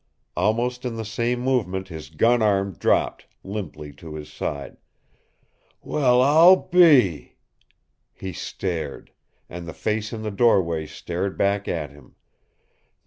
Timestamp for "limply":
3.43-3.93